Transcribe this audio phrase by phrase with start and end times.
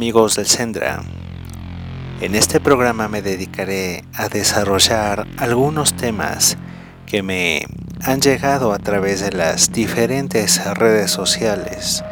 [0.00, 1.02] Amigos del Sendra.
[2.22, 6.56] En este programa me dedicaré a desarrollar algunos temas
[7.04, 7.66] que me
[8.02, 12.02] han llegado a través de las diferentes redes sociales,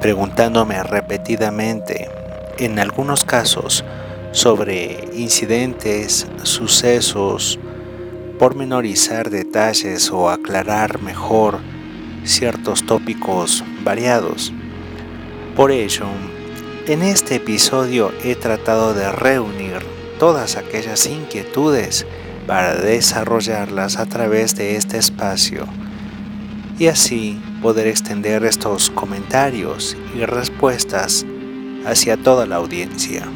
[0.00, 2.10] preguntándome repetidamente,
[2.58, 3.84] en algunos casos,
[4.32, 7.60] sobre incidentes, sucesos,
[8.40, 11.60] pormenorizar detalles o aclarar mejor
[12.24, 14.52] ciertos tópicos variados.
[15.54, 16.06] Por ello,
[16.88, 19.84] en este episodio he tratado de reunir
[20.18, 22.06] todas aquellas inquietudes
[22.46, 25.66] para desarrollarlas a través de este espacio
[26.78, 31.26] y así poder extender estos comentarios y respuestas
[31.84, 33.28] hacia toda la audiencia.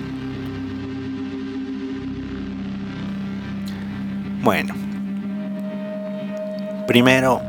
[4.43, 4.75] Bueno,
[6.87, 7.43] primero,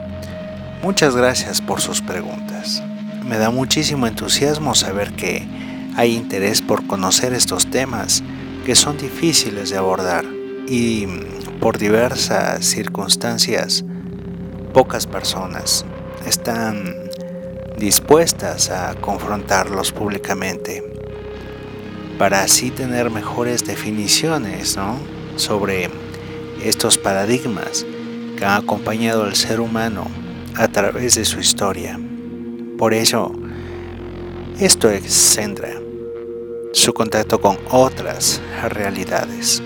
[0.82, 2.84] muchas gracias por sus preguntas.
[3.26, 5.63] Me da muchísimo entusiasmo saber que
[5.96, 8.24] hay interés por conocer estos temas
[8.66, 10.26] que son difíciles de abordar
[10.68, 11.06] y
[11.60, 13.84] por diversas circunstancias
[14.74, 15.86] pocas personas
[16.26, 16.96] están
[17.78, 20.84] dispuestas a confrontarlos públicamente.
[22.18, 24.78] Para así tener mejores definiciones
[25.36, 25.90] sobre
[26.64, 27.86] estos paradigmas
[28.38, 30.08] que han acompañado al ser humano
[30.56, 32.00] a través de su historia.
[32.78, 33.32] Por ello,
[34.60, 35.83] esto es Sendra
[36.74, 39.62] su contacto con otras realidades.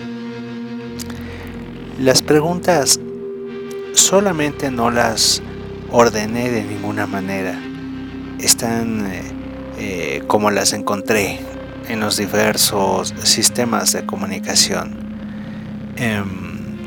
[1.99, 2.99] Las preguntas
[3.93, 5.41] solamente no las
[5.89, 7.57] ordené de ninguna manera.
[8.39, 9.23] Están eh,
[9.79, 11.39] eh, como las encontré
[11.87, 14.97] en los diversos sistemas de comunicación.
[15.95, 16.77] Em,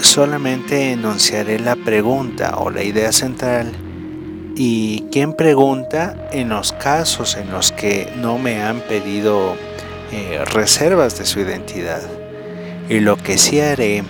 [0.00, 3.85] solamente enunciaré la pregunta o la idea central
[4.58, 9.54] y quién pregunta en los casos en los que no me han pedido
[10.12, 12.00] eh, reservas de su identidad.
[12.88, 14.02] Y lo que sí haré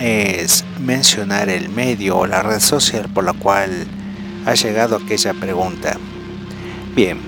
[0.00, 3.86] es mencionar el medio o la red social por la cual
[4.44, 5.96] ha llegado aquella pregunta.
[6.96, 7.20] Bien,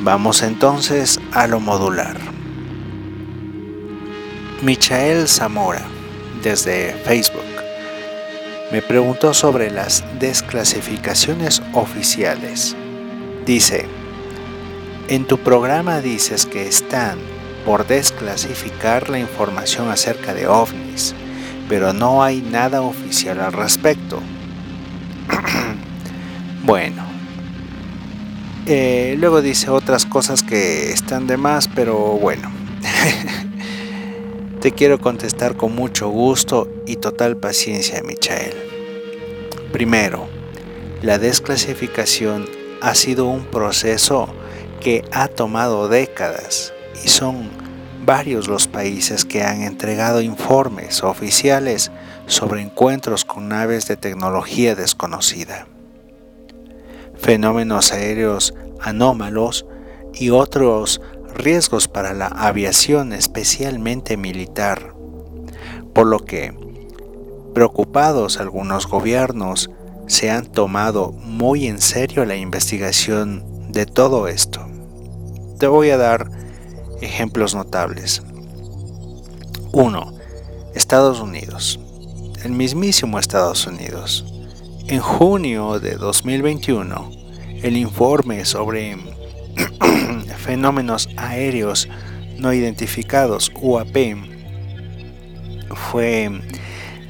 [0.00, 2.16] vamos entonces a lo modular.
[4.62, 5.82] Michael Zamora,
[6.42, 7.59] desde Facebook
[8.72, 12.76] me preguntó sobre las desclasificaciones oficiales.
[13.44, 13.86] Dice,
[15.08, 17.18] en tu programa dices que están
[17.64, 21.14] por desclasificar la información acerca de ovnis,
[21.68, 24.20] pero no hay nada oficial al respecto.
[26.64, 27.02] bueno,
[28.66, 32.50] eh, luego dice otras cosas que están de más, pero bueno.
[34.60, 38.52] Te quiero contestar con mucho gusto y total paciencia, Michael.
[39.72, 40.28] Primero,
[41.00, 42.46] la desclasificación
[42.82, 44.28] ha sido un proceso
[44.80, 47.48] que ha tomado décadas y son
[48.04, 51.90] varios los países que han entregado informes oficiales
[52.26, 55.68] sobre encuentros con naves de tecnología desconocida,
[57.16, 59.64] fenómenos aéreos anómalos
[60.12, 61.00] y otros
[61.34, 64.94] riesgos para la aviación, especialmente militar,
[65.92, 66.54] por lo que,
[67.54, 69.70] preocupados algunos gobiernos,
[70.06, 74.66] se han tomado muy en serio la investigación de todo esto.
[75.58, 76.30] Te voy a dar
[77.00, 78.22] ejemplos notables.
[79.72, 80.14] 1.
[80.74, 81.78] Estados Unidos.
[82.42, 84.24] El mismísimo Estados Unidos.
[84.88, 87.10] En junio de 2021,
[87.62, 88.96] el informe sobre
[90.38, 91.88] fenómenos aéreos
[92.38, 93.96] no identificados UAP
[95.74, 96.30] fue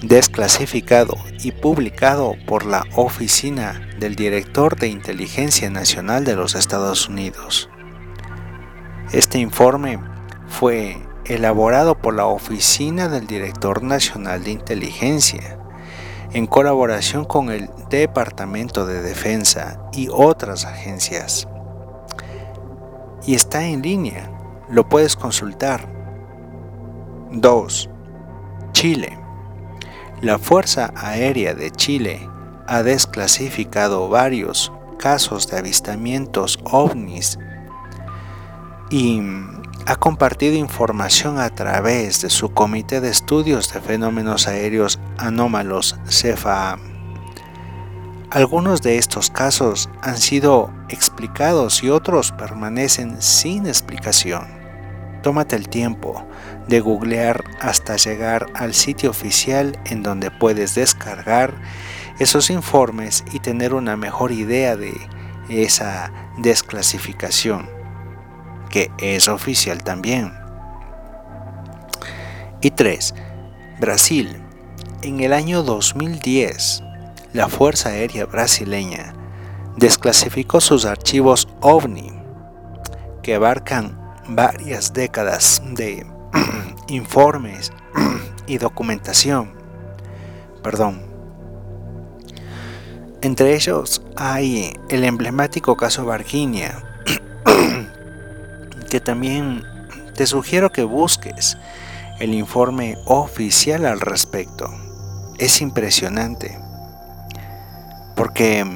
[0.02, 7.69] desclasificado y publicado por la Oficina del Director de Inteligencia Nacional de los Estados Unidos.
[9.12, 9.98] Este informe
[10.48, 15.58] fue elaborado por la Oficina del Director Nacional de Inteligencia
[16.32, 21.48] en colaboración con el Departamento de Defensa y otras agencias
[23.31, 24.29] y está en línea.
[24.69, 25.88] Lo puedes consultar.
[27.31, 27.91] 2.
[28.73, 29.17] Chile.
[30.21, 32.29] la Fuerza Aérea de Chile
[32.67, 37.38] ha desclasificado varios casos de avistamientos ovnis
[38.91, 39.23] y
[39.87, 46.89] ha compartido información a través de su Comité de Estudios de Fenómenos Aéreos Anómalos, CEFA.
[48.32, 54.47] Algunos de estos casos han sido explicados y otros permanecen sin explicación.
[55.25, 56.25] Tómate el tiempo
[56.69, 61.55] de googlear hasta llegar al sitio oficial en donde puedes descargar
[62.21, 64.94] esos informes y tener una mejor idea de
[65.49, 67.69] esa desclasificación,
[68.71, 70.33] que es oficial también.
[72.61, 73.12] Y 3.
[73.81, 74.41] Brasil.
[75.03, 76.85] En el año 2010,
[77.32, 79.15] la Fuerza Aérea Brasileña
[79.77, 82.12] desclasificó sus archivos OVNI,
[83.23, 83.99] que abarcan
[84.29, 86.05] varias décadas de
[86.88, 87.73] informes
[88.47, 89.53] y documentación.
[90.62, 91.03] Perdón.
[93.23, 96.83] Entre ellos hay el emblemático caso Varginha,
[98.91, 99.62] que también
[100.17, 101.56] te sugiero que busques
[102.19, 104.69] el informe oficial al respecto.
[105.38, 106.60] Es impresionante
[108.20, 108.67] porque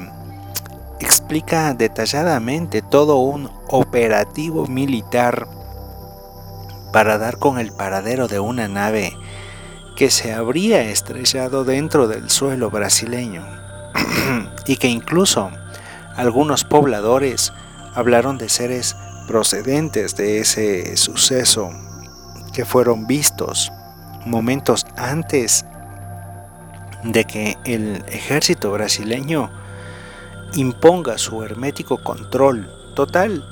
[0.99, 5.47] explica detalladamente todo un operativo militar
[6.91, 9.15] para dar con el paradero de una nave
[9.95, 13.45] que se habría estrellado dentro del suelo brasileño.
[14.65, 15.51] Y que incluso
[16.15, 17.53] algunos pobladores
[17.93, 18.95] hablaron de seres
[19.27, 21.69] procedentes de ese suceso
[22.51, 23.71] que fueron vistos
[24.25, 25.67] momentos antes
[27.05, 29.51] de que el ejército brasileño
[30.55, 33.45] imponga su hermético control total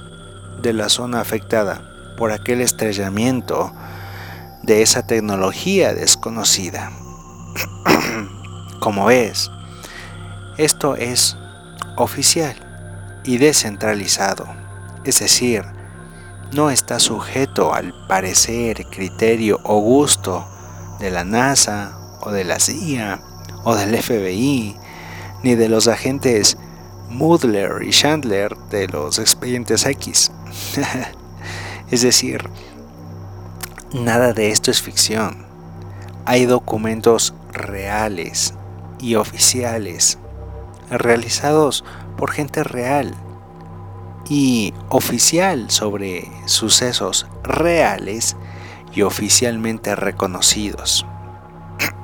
[0.62, 1.82] de la zona afectada
[2.18, 3.72] por aquel estrellamiento
[4.64, 6.92] de esa tecnología desconocida.
[8.80, 9.52] Como ves,
[10.58, 11.38] esto es
[11.96, 12.56] oficial
[13.24, 14.48] y descentralizado,
[15.04, 15.64] es decir,
[16.54, 20.48] no está sujeto al parecer, criterio o gusto
[21.00, 23.22] de la NASA o de la CIA
[23.64, 24.76] o del FBI,
[25.44, 26.58] ni de los agentes
[27.10, 30.32] Mudler y Chandler de los expedientes X.
[31.92, 32.50] es decir,
[33.94, 35.46] nada de esto es ficción.
[36.26, 38.54] Hay documentos reales
[39.00, 40.18] y oficiales
[40.90, 41.84] realizados
[42.18, 43.14] por gente real
[44.30, 48.36] y oficial sobre sucesos reales
[48.94, 51.06] y oficialmente reconocidos.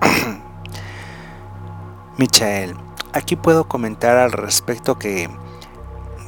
[2.19, 2.75] Michael,
[3.13, 5.30] aquí puedo comentar al respecto que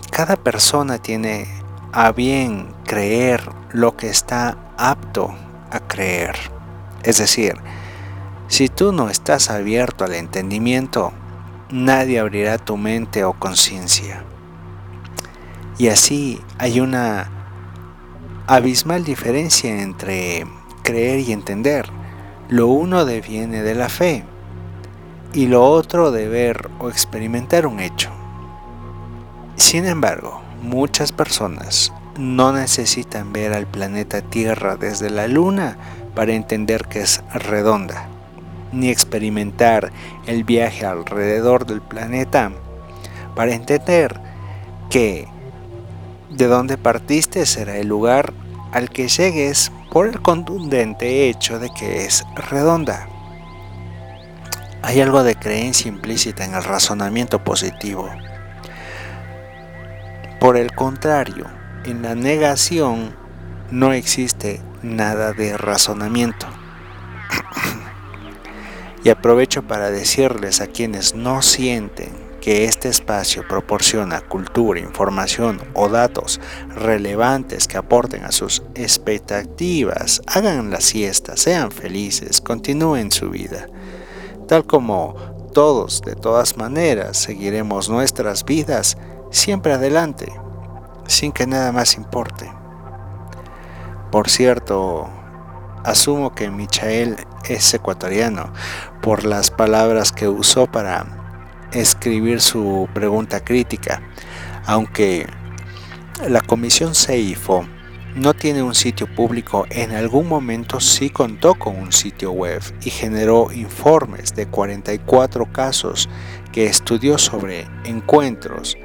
[0.10, 1.50] cada persona tiene
[1.92, 3.42] a bien creer
[3.74, 5.36] lo que está apto
[5.70, 6.38] a creer.
[7.04, 7.56] Es decir,
[8.48, 11.12] si tú no estás abierto al entendimiento,
[11.70, 14.24] nadie abrirá tu mente o conciencia.
[15.78, 17.30] Y así hay una
[18.48, 20.48] abismal diferencia entre
[20.84, 21.90] creer y entender.
[22.48, 24.24] Lo uno deviene de la fe
[25.34, 28.10] y lo otro de ver o experimentar un hecho.
[29.56, 35.78] Sin embargo, muchas personas no necesitan ver al planeta Tierra desde la Luna
[36.14, 38.08] para entender que es redonda
[38.72, 39.92] ni experimentar
[40.26, 42.52] el viaje alrededor del planeta
[43.36, 44.20] para entender
[44.90, 45.28] que
[46.30, 48.34] de donde partiste será el lugar
[48.72, 53.08] al que llegues por el contundente hecho de que es redonda.
[54.84, 58.10] Hay algo de creencia implícita en el razonamiento positivo.
[60.40, 61.46] Por el contrario,
[61.86, 63.16] en la negación
[63.70, 66.48] no existe nada de razonamiento.
[69.04, 75.90] Y aprovecho para decirles a quienes no sienten que este espacio proporciona cultura, información o
[75.90, 83.68] datos relevantes que aporten a sus expectativas, hagan la siesta, sean felices, continúen su vida.
[84.52, 85.16] Tal como
[85.54, 88.98] todos, de todas maneras, seguiremos nuestras vidas
[89.30, 90.30] siempre adelante,
[91.08, 92.52] sin que nada más importe.
[94.12, 95.10] Por cierto,
[95.86, 97.16] asumo que Michael
[97.48, 98.52] es ecuatoriano
[99.02, 101.06] por las palabras que usó para
[101.72, 104.02] escribir su pregunta crítica,
[104.66, 105.28] aunque
[106.28, 107.66] la comisión CEIFO
[108.16, 112.90] no tiene un sitio público, en algún momento sí contó con un sitio web y
[112.90, 116.10] generó informes de 44 casos
[116.52, 118.78] que estudió sobre encuentros,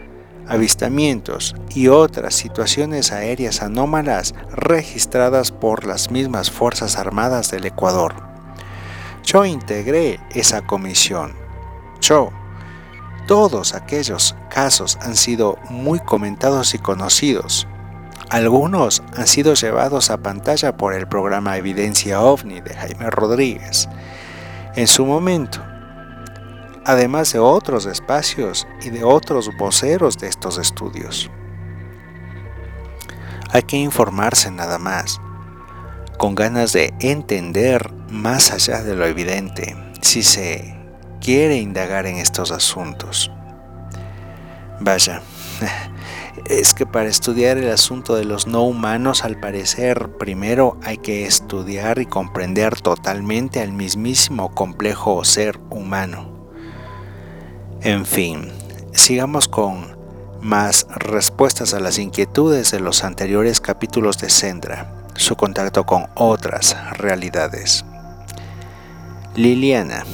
[0.47, 8.15] avistamientos y otras situaciones aéreas anómalas registradas por las mismas Fuerzas Armadas del Ecuador.
[9.25, 11.35] Yo integré esa comisión.
[12.01, 12.31] Yo.
[13.27, 17.67] Todos aquellos casos han sido muy comentados y conocidos.
[18.31, 23.89] Algunos han sido llevados a pantalla por el programa Evidencia OVNI de Jaime Rodríguez
[24.75, 25.61] en su momento,
[26.85, 31.31] además de otros espacios y de otros voceros de estos estudios.
[33.53, 35.21] Hay que informarse nada más,
[36.19, 40.77] con ganas de entender más allá de lo evidente, si se
[41.21, 43.31] quiere indagar en estos asuntos.
[44.81, 45.23] Vaya,
[46.49, 51.27] es que para estudiar el asunto de los no humanos, al parecer, primero hay que
[51.27, 56.49] estudiar y comprender totalmente al mismísimo complejo ser humano.
[57.83, 58.51] En fin,
[58.93, 59.97] sigamos con
[60.41, 66.77] más respuestas a las inquietudes de los anteriores capítulos de Sendra, su contacto con otras
[66.99, 67.85] realidades.
[69.35, 70.05] Liliana.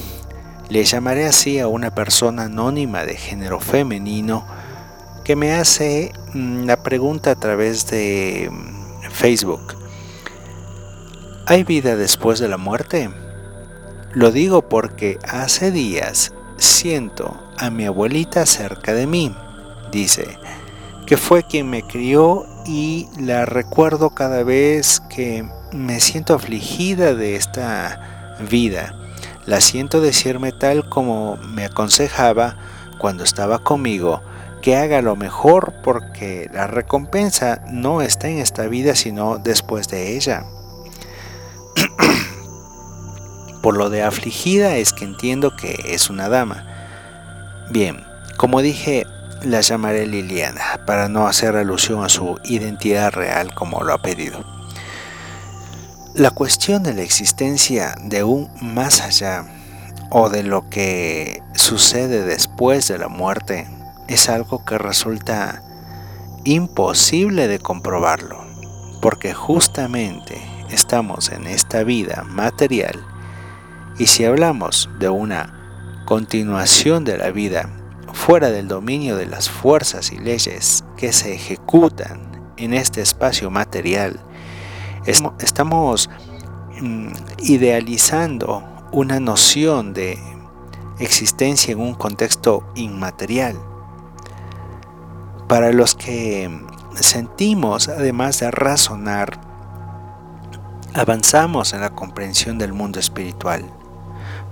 [0.68, 4.46] Le llamaré así a una persona anónima de género femenino
[5.24, 9.74] que me hace mm, la pregunta a través de mm, Facebook.
[11.46, 13.10] ¿Hay vida después de la muerte?
[14.12, 19.34] Lo digo porque hace días siento a mi abuelita cerca de mí,
[19.90, 20.38] dice,
[21.06, 27.36] que fue quien me crió y la recuerdo cada vez que me siento afligida de
[27.36, 28.94] esta vida.
[29.46, 32.56] La siento decirme tal como me aconsejaba
[32.98, 34.22] cuando estaba conmigo
[34.62, 40.16] que haga lo mejor porque la recompensa no está en esta vida sino después de
[40.16, 40.44] ella.
[43.62, 46.64] Por lo de afligida es que entiendo que es una dama.
[47.70, 48.04] Bien,
[48.36, 49.04] como dije,
[49.42, 54.44] la llamaré Liliana para no hacer alusión a su identidad real como lo ha pedido.
[56.14, 59.44] La cuestión de la existencia de un más allá
[60.10, 63.66] o de lo que sucede después de la muerte
[64.12, 65.62] es algo que resulta
[66.44, 68.44] imposible de comprobarlo,
[69.00, 70.38] porque justamente
[70.70, 73.02] estamos en esta vida material
[73.98, 77.70] y si hablamos de una continuación de la vida
[78.12, 84.20] fuera del dominio de las fuerzas y leyes que se ejecutan en este espacio material,
[85.40, 86.10] estamos
[86.80, 90.18] mm, idealizando una noción de
[90.98, 93.71] existencia en un contexto inmaterial
[95.48, 96.50] para los que
[97.00, 99.38] sentimos, además de razonar,
[100.94, 103.64] avanzamos en la comprensión del mundo espiritual.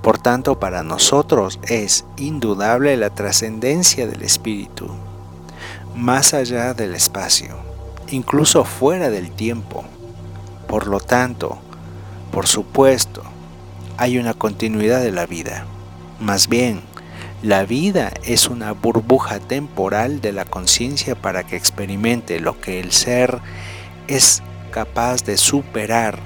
[0.02, 4.88] Por tanto, para nosotros es indudable la trascendencia del espíritu,
[5.94, 7.56] más allá del espacio,
[8.08, 9.84] incluso fuera del tiempo.
[10.66, 11.58] Por lo tanto,
[12.32, 13.22] por supuesto,
[13.98, 15.66] hay una continuidad de la vida.
[16.20, 16.80] Más bien,
[17.42, 22.92] la vida es una burbuja temporal de la conciencia para que experimente lo que el
[22.92, 23.38] ser
[24.08, 26.18] es capaz de superar,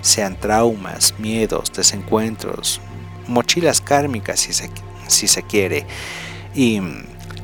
[0.00, 2.80] sean traumas, miedos, desencuentros,
[3.28, 4.68] mochilas kármicas si se,
[5.06, 5.86] si se quiere.
[6.56, 6.80] Y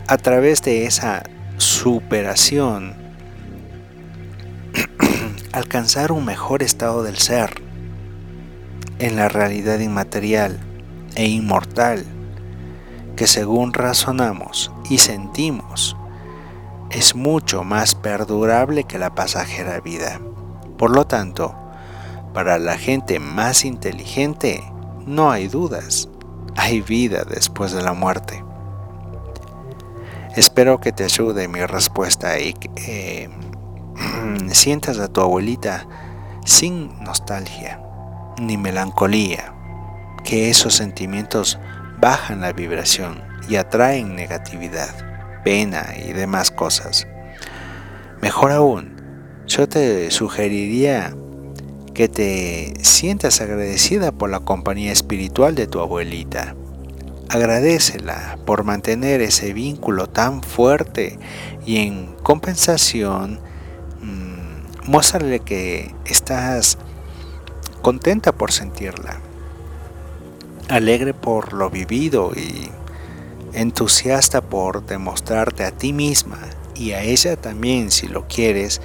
[0.08, 1.22] a través de esa
[1.56, 2.96] superación,
[5.52, 7.62] alcanzar un mejor estado del ser
[8.98, 10.58] en la realidad inmaterial
[11.14, 12.04] e inmortal
[13.16, 15.96] que según razonamos y sentimos
[16.90, 20.20] es mucho más perdurable que la pasajera vida.
[20.78, 21.54] Por lo tanto,
[22.32, 24.62] para la gente más inteligente
[25.06, 26.08] no hay dudas,
[26.56, 28.44] hay vida después de la muerte.
[30.36, 33.30] Espero que te ayude mi respuesta y que eh,
[34.52, 35.86] sientas a tu abuelita
[36.44, 37.80] sin nostalgia
[38.38, 39.54] ni melancolía,
[40.24, 41.58] que esos sentimientos
[42.04, 44.94] bajan la vibración y atraen negatividad,
[45.42, 47.06] pena y demás cosas.
[48.20, 49.00] Mejor aún,
[49.46, 51.16] yo te sugeriría
[51.94, 56.54] que te sientas agradecida por la compañía espiritual de tu abuelita.
[57.30, 61.18] Agradecela por mantener ese vínculo tan fuerte
[61.64, 63.40] y en compensación
[64.02, 66.76] mmm, muéstrale que estás
[67.80, 69.22] contenta por sentirla
[70.68, 72.70] alegre por lo vivido y
[73.52, 76.38] entusiasta por demostrarte a ti misma
[76.74, 78.80] y a ella también si lo quieres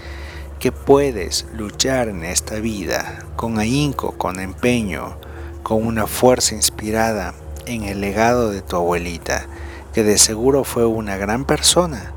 [0.60, 5.18] que puedes luchar en esta vida con ahínco, con empeño,
[5.64, 7.34] con una fuerza inspirada
[7.66, 9.46] en el legado de tu abuelita,
[9.94, 12.12] que de seguro fue una gran persona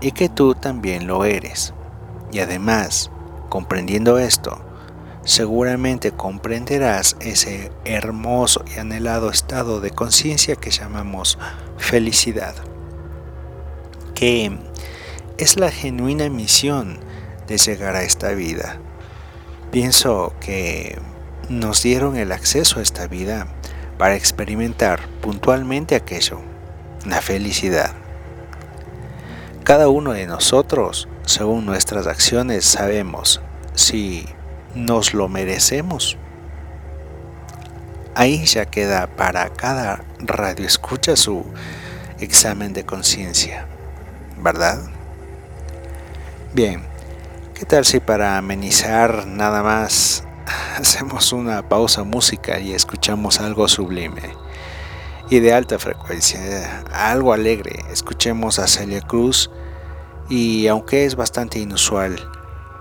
[0.00, 1.74] y que tú también lo eres.
[2.30, 3.10] Y además,
[3.48, 4.60] comprendiendo esto,
[5.28, 11.38] seguramente comprenderás ese hermoso y anhelado estado de conciencia que llamamos
[11.76, 12.54] felicidad,
[14.14, 14.56] que
[15.36, 16.98] es la genuina misión
[17.46, 18.78] de llegar a esta vida.
[19.70, 20.98] Pienso que
[21.50, 23.48] nos dieron el acceso a esta vida
[23.98, 26.40] para experimentar puntualmente aquello,
[27.04, 27.92] la felicidad.
[29.62, 33.42] Cada uno de nosotros, según nuestras acciones, sabemos
[33.74, 34.24] si
[34.74, 36.16] nos lo merecemos.
[38.14, 41.44] Ahí ya queda para cada radio escucha su
[42.18, 43.66] examen de conciencia,
[44.42, 44.80] ¿verdad?
[46.52, 46.82] Bien,
[47.54, 50.24] ¿qué tal si para amenizar nada más
[50.78, 54.22] hacemos una pausa música y escuchamos algo sublime
[55.30, 57.84] y de alta frecuencia, algo alegre?
[57.92, 59.50] Escuchemos a Celia Cruz
[60.28, 62.18] y aunque es bastante inusual,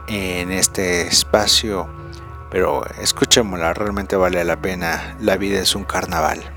[0.07, 1.87] en este espacio,
[2.49, 6.56] pero escuchémosla, realmente vale la pena, la vida es un carnaval.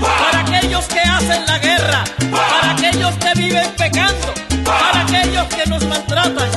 [0.00, 4.34] para aquellos que hacen la guerra, para aquellos que viven pecando,
[4.64, 6.50] para aquellos que nos maltratan,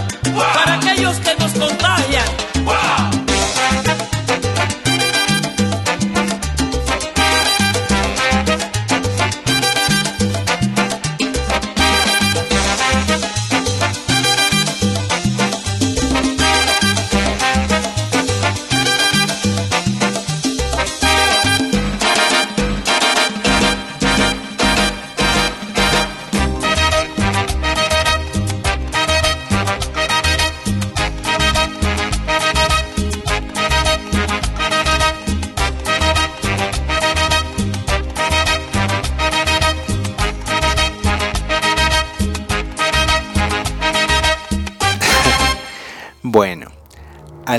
[0.54, 2.49] para aquellos que nos contagian.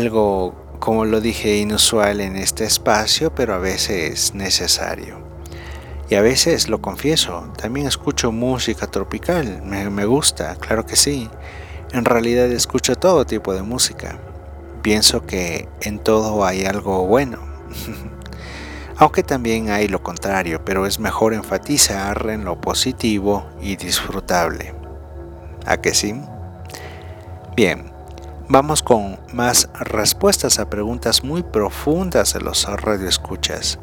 [0.01, 5.19] Algo, como lo dije, inusual en este espacio, pero a veces necesario.
[6.09, 11.29] Y a veces, lo confieso, también escucho música tropical, me, me gusta, claro que sí.
[11.93, 14.19] En realidad escucho todo tipo de música.
[14.83, 17.39] Pienso que en todo hay algo bueno.
[18.97, 24.75] Aunque también hay lo contrario, pero es mejor enfatizar en lo positivo y disfrutable.
[25.67, 26.15] ¿A que sí?
[27.57, 27.93] Bien,
[28.51, 33.79] vamos con más respuestas a preguntas muy profundas de los radioescuchas.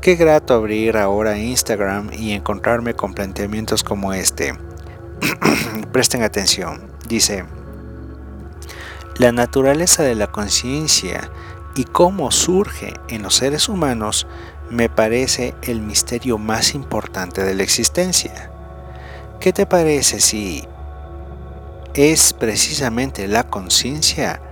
[0.00, 4.58] Qué grato abrir ahora Instagram y encontrarme con planteamientos como este.
[5.92, 6.90] Presten atención.
[7.06, 7.44] Dice,
[9.18, 11.30] la naturaleza de la conciencia
[11.74, 14.26] y cómo surge en los seres humanos
[14.70, 18.50] me parece el misterio más importante de la existencia.
[19.40, 20.66] ¿Qué te parece si
[21.96, 24.42] es precisamente la conciencia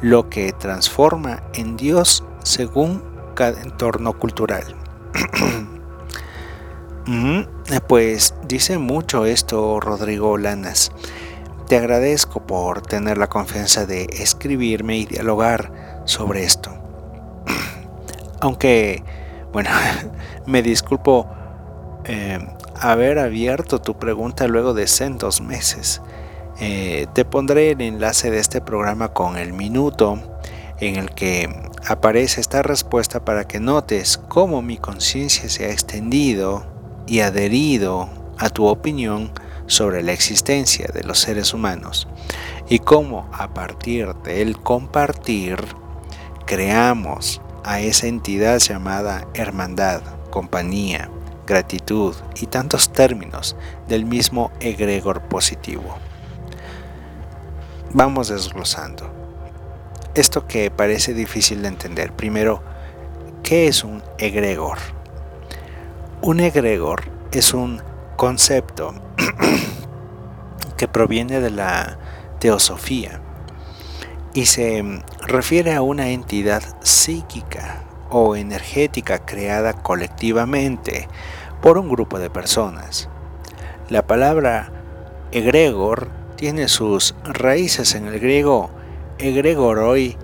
[0.00, 3.02] lo que transforma en Dios según
[3.34, 4.76] cada entorno cultural?
[7.88, 10.92] pues dice mucho esto Rodrigo Lanas.
[11.68, 16.70] Te agradezco por tener la confianza de escribirme y dialogar sobre esto.
[18.40, 19.02] Aunque,
[19.52, 19.70] bueno,
[20.46, 21.28] me disculpo
[22.04, 22.38] eh,
[22.80, 26.00] haber abierto tu pregunta luego de centos meses.
[26.60, 30.18] Eh, te pondré el enlace de este programa con el minuto
[30.80, 31.48] en el que
[31.86, 36.64] aparece esta respuesta para que notes cómo mi conciencia se ha extendido
[37.06, 39.32] y adherido a tu opinión
[39.66, 42.06] sobre la existencia de los seres humanos
[42.68, 45.58] y cómo a partir del compartir
[46.46, 51.10] creamos a esa entidad llamada hermandad, compañía,
[51.46, 53.56] gratitud y tantos términos
[53.88, 55.96] del mismo egregor positivo.
[57.96, 59.08] Vamos desglosando.
[60.16, 62.12] Esto que parece difícil de entender.
[62.12, 62.60] Primero,
[63.44, 64.78] ¿qué es un egregor?
[66.20, 67.80] Un egregor es un
[68.16, 68.94] concepto
[70.76, 71.96] que proviene de la
[72.40, 73.20] teosofía
[74.32, 74.82] y se
[75.20, 81.06] refiere a una entidad psíquica o energética creada colectivamente
[81.62, 83.08] por un grupo de personas.
[83.88, 84.72] La palabra
[85.30, 88.70] egregor tiene sus raíces en el griego
[89.18, 90.16] egregoroi,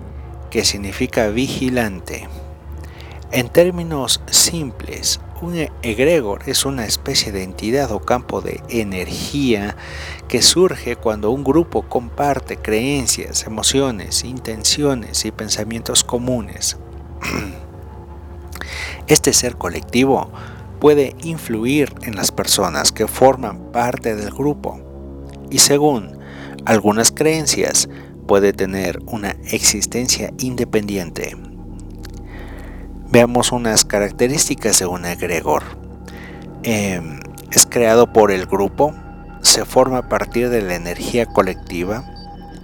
[0.49, 2.27] que significa vigilante.
[3.31, 9.75] En términos simples, un egregor es una especie de entidad o campo de energía
[10.27, 16.77] que surge cuando un grupo comparte creencias, emociones, intenciones y pensamientos comunes.
[19.07, 20.29] Este ser colectivo
[20.79, 24.90] puede influir en las personas que forman parte del grupo
[25.51, 26.17] y según
[26.65, 27.89] algunas creencias
[28.25, 31.35] puede tener una existencia independiente
[33.11, 35.63] Veamos unas características un egregor.
[36.63, 37.19] Em,
[37.51, 38.95] es creado por el grupo,
[39.41, 42.05] se forma a partir de la energía colectiva,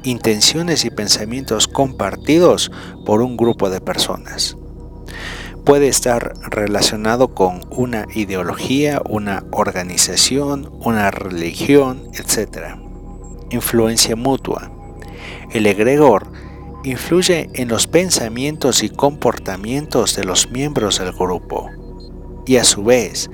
[0.04, 2.71] intenciones y pensamientos compartidos
[3.06, 4.56] por un grupo de personas.
[5.68, 12.78] Puede estar relacionado con una ideología, una organización, una religión, etc.
[13.50, 14.72] Influencia mutua.
[15.52, 16.32] El egregor
[16.86, 21.70] influye en los pensamientos y comportamientos de los miembros del grupo.
[22.46, 23.30] Y a su vez,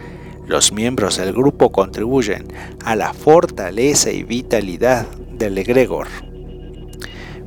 [0.48, 2.48] los miembros del grupo contribuyen
[2.84, 5.06] a la fortaleza y vitalidad
[5.38, 6.08] del egregor.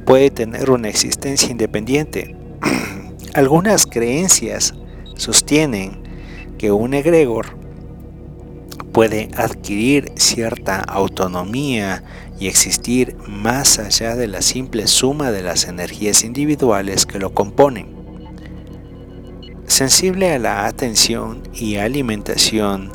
[0.04, 2.36] Puede tener una existencia independiente.
[3.36, 4.72] Algunas creencias
[5.14, 7.58] sostienen que un egregor
[8.92, 12.02] puede adquirir cierta autonomía
[12.40, 17.94] y existir más allá de la simple suma de las energías individuales que lo componen.
[19.66, 22.90] Sensible a la atención y alimentación,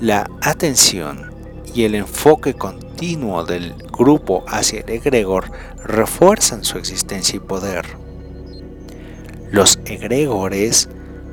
[0.00, 1.34] la atención
[1.74, 5.50] y el enfoque continuo del grupo hacia el egregor
[5.82, 8.05] refuerzan su existencia y poder.
[9.50, 10.88] Los egregores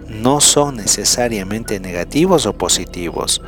[0.07, 3.41] no son necesariamente negativos o positivos,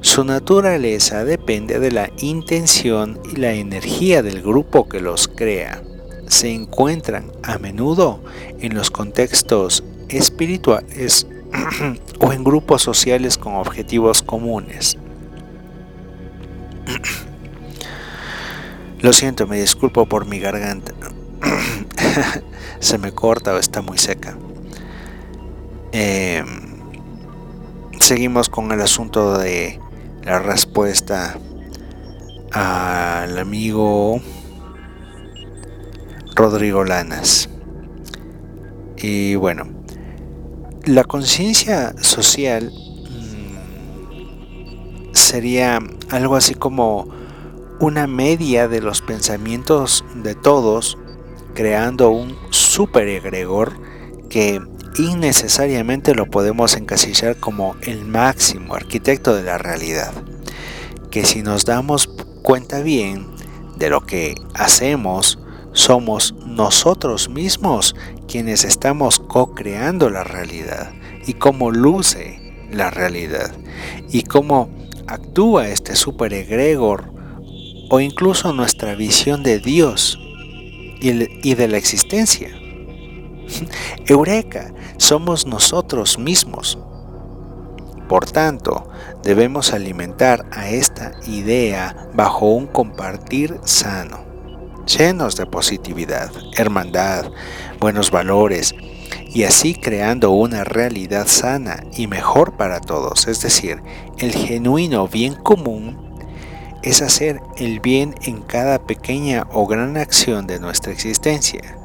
[0.00, 5.82] su naturaleza depende de la intención y la energía del grupo que los crea.
[6.28, 8.22] Se encuentran a menudo
[8.60, 11.26] en los contextos espirituales
[12.20, 14.96] o en grupos sociales con objetivos comunes.
[19.00, 20.92] Lo siento, me disculpo por mi garganta.
[22.80, 24.36] Se me corta o está muy seca.
[25.92, 26.46] Em,
[28.00, 29.80] seguimos con el asunto de
[30.22, 31.38] la respuesta
[32.52, 34.20] al amigo
[36.34, 37.48] Rodrigo Lanas.
[38.96, 39.64] Y bueno,
[40.84, 42.72] la conciencia social
[43.10, 43.54] mm,
[45.14, 45.78] sería
[46.10, 47.06] algo así como
[47.80, 50.98] una media de los pensamientos de todos,
[51.58, 53.80] creando un super egregor
[54.30, 54.60] que
[54.96, 60.12] innecesariamente lo podemos encasillar como el máximo arquitecto de la realidad.
[61.10, 62.06] Que si nos damos
[62.42, 63.26] cuenta bien
[63.76, 65.40] de lo que hacemos,
[65.72, 67.96] somos nosotros mismos
[68.28, 70.92] quienes estamos co-creando la realidad
[71.26, 73.50] y cómo luce la realidad
[74.08, 74.70] y cómo
[75.08, 77.12] actúa este super egregor
[77.90, 80.20] o incluso nuestra visión de Dios
[81.00, 82.50] y de la existencia.
[84.06, 86.78] Eureka, somos nosotros mismos.
[88.08, 88.88] Por tanto,
[89.22, 94.24] debemos alimentar a esta idea bajo un compartir sano,
[94.86, 97.30] llenos de positividad, hermandad,
[97.80, 98.74] buenos valores,
[99.26, 103.82] y así creando una realidad sana y mejor para todos, es decir,
[104.18, 106.07] el genuino bien común
[106.82, 111.76] es hacer el bien en cada pequeña o gran acción de nuestra existencia.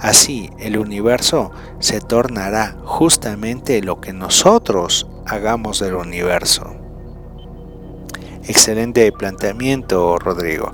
[0.00, 6.74] Así el universo se tornará justamente lo que nosotros hagamos del universo.
[8.44, 10.72] Excelente planteamiento, Rodrigo.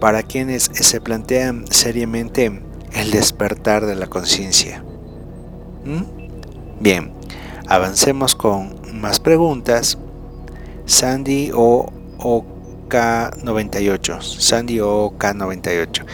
[0.00, 2.62] Para quienes se plantean seriamente
[2.94, 4.82] el despertar de la conciencia.
[5.84, 6.80] ¿Mm?
[6.80, 7.12] Bien,
[7.68, 9.98] avancemos con más preguntas.
[10.86, 11.92] Sandy o
[12.90, 14.20] OK98.
[14.20, 16.04] Sandy OK98.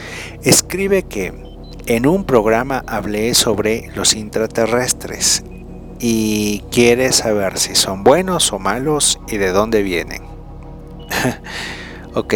[0.42, 1.32] Escribe que
[1.86, 5.44] en un programa hablé sobre los intraterrestres
[5.98, 10.22] y quiere saber si son buenos o malos y de dónde vienen.
[12.14, 12.34] ok.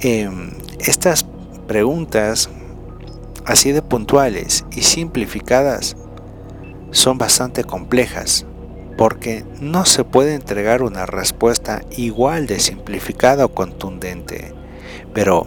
[0.00, 1.24] Em, estas
[1.66, 2.50] preguntas,
[3.44, 5.96] así de puntuales y simplificadas,
[6.90, 8.46] son bastante complejas
[8.98, 14.52] porque no se puede entregar una respuesta igual de simplificada o contundente.
[15.14, 15.46] Pero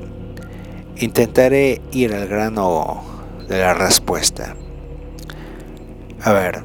[1.02, 3.04] Intentaré ir al grano
[3.50, 4.56] de la respuesta.
[6.22, 6.64] A ver,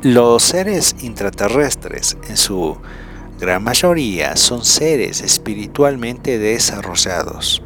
[0.00, 2.78] los seres intraterrestres en su
[3.38, 7.62] gran mayoría son seres espiritualmente desarrollados.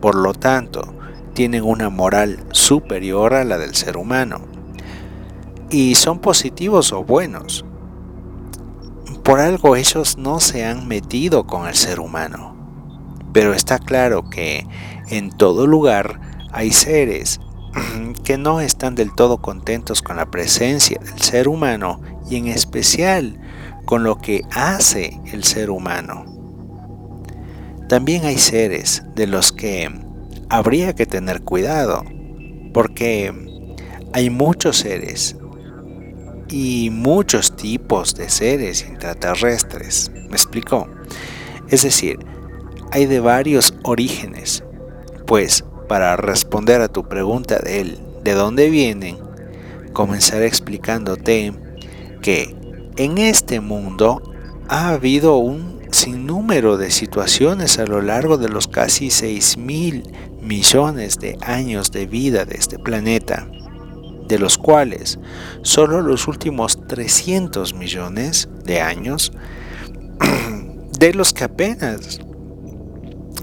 [0.00, 0.94] Por lo tanto,
[1.34, 4.47] tienen una moral superior a la del ser humano.
[5.70, 7.64] Y son positivos o buenos.
[9.22, 12.56] Por algo ellos no se han metido con el ser humano.
[13.32, 14.66] Pero está claro que
[15.08, 16.20] en todo lugar
[16.52, 17.40] hay seres
[18.24, 22.00] que no están del todo contentos con la presencia del ser humano
[22.30, 23.38] y en especial
[23.84, 26.24] con lo que hace el ser humano.
[27.88, 29.90] También hay seres de los que
[30.50, 32.04] habría que tener cuidado,
[32.74, 33.32] porque
[34.12, 35.36] hay muchos seres
[36.50, 40.10] y muchos tipos de seres intraterrestres.
[40.14, 40.88] ¿Me explico?
[41.68, 42.18] Es decir,
[42.90, 44.64] hay de varios orígenes.
[45.26, 49.18] Pues, para responder a tu pregunta de él, ¿de dónde vienen?
[49.92, 51.52] Comenzaré explicándote
[52.22, 52.54] que
[52.96, 54.22] en este mundo
[54.68, 60.02] ha habido un sinnúmero de situaciones a lo largo de los casi 6 mil
[60.42, 63.48] millones de años de vida de este planeta,
[64.28, 65.18] de los cuales
[65.62, 69.32] solo los últimos 300 millones de años,
[70.98, 72.20] de los que apenas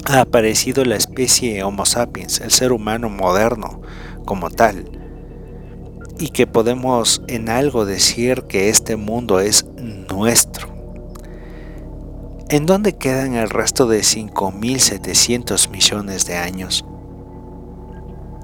[0.05, 3.81] ha aparecido la especie Homo sapiens, el ser humano moderno
[4.25, 4.91] como tal,
[6.19, 9.65] y que podemos en algo decir que este mundo es
[10.13, 10.73] nuestro.
[12.49, 16.85] ¿En dónde quedan el resto de 5.700 millones de años?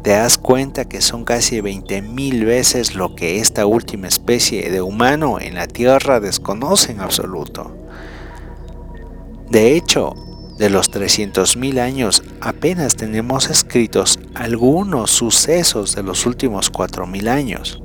[0.04, 5.40] Te das cuenta que son casi 20.000 veces lo que esta última especie de humano
[5.40, 7.76] en la Tierra desconoce en absoluto.
[9.52, 10.16] De hecho,
[10.58, 17.82] de los 300.000 años apenas tenemos escritos algunos sucesos de los últimos 4.000 años.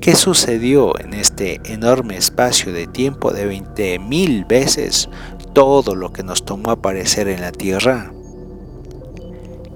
[0.00, 5.10] ¿Qué sucedió en este enorme espacio de tiempo de 20.000 veces
[5.52, 8.12] todo lo que nos tomó aparecer en la Tierra?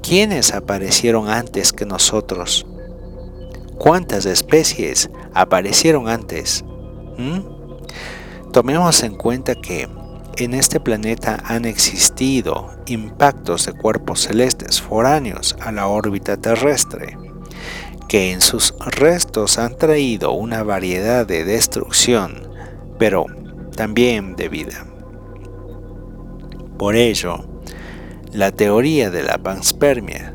[0.02, 2.66] ¿Quiénes aparecieron antes que nosotros?
[3.78, 6.64] ¿Cuántas especies aparecieron antes?
[7.18, 7.40] ¿Mm?
[8.52, 9.88] Tomemos en cuenta que
[10.36, 17.16] en este planeta han existido impactos de cuerpos celestes foráneos a la órbita terrestre,
[18.08, 22.48] que en sus restos han traído una variedad de destrucción,
[22.98, 23.26] pero
[23.76, 24.86] también de vida.
[26.78, 27.44] Por ello,
[28.32, 30.34] la teoría de la panspermia,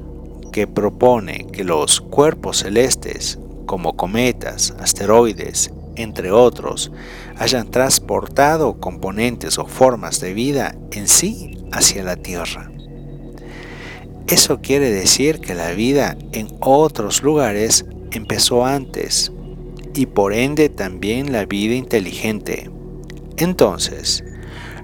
[0.52, 6.92] que propone que los cuerpos celestes, como cometas, asteroides, entre otros,
[7.38, 12.72] hayan transportado componentes o formas de vida en sí hacia la Tierra.
[14.28, 19.32] Eso quiere decir que la vida en otros lugares empezó antes
[19.94, 22.70] y por ende también la vida inteligente.
[23.38, 24.24] Entonces,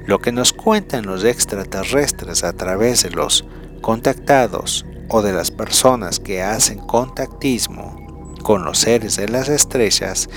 [0.06, 3.46] lo que nos cuentan los extraterrestres a través de los
[3.82, 10.30] contactados o de las personas que hacen contactismo con los seres de las estrellas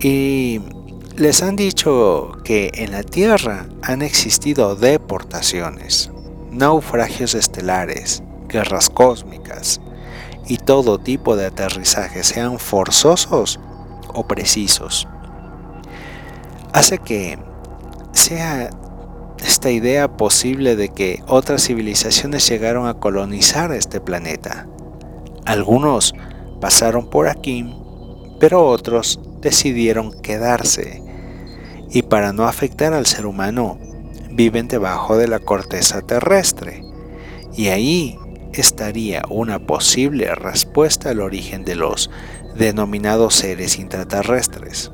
[0.00, 0.60] y
[1.16, 6.10] les han dicho que en la Tierra han existido deportaciones,
[6.50, 9.80] naufragios estelares, guerras cósmicas
[10.46, 13.58] y todo tipo de aterrizajes, sean forzosos
[14.08, 15.08] o precisos.
[16.72, 17.38] Hace que
[18.16, 18.70] sea
[19.38, 24.66] esta idea posible de que otras civilizaciones llegaron a colonizar este planeta.
[25.44, 26.14] Algunos
[26.60, 27.72] pasaron por aquí,
[28.40, 31.02] pero otros decidieron quedarse
[31.90, 33.78] y para no afectar al ser humano
[34.30, 36.82] viven debajo de la corteza terrestre
[37.56, 38.18] y ahí
[38.52, 42.10] estaría una posible respuesta al origen de los
[42.56, 44.90] denominados seres intraterrestres.